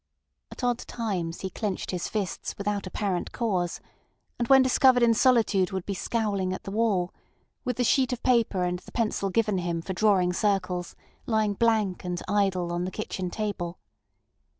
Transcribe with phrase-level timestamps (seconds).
[0.51, 3.79] At odd times he clenched his fists without apparent cause,
[4.39, 7.13] and when discovered in solitude would be scowling at the wall,
[7.65, 10.95] with the sheet of paper and the pencil given him for drawing circles
[11.27, 13.77] lying blank and idle on the kitchen table.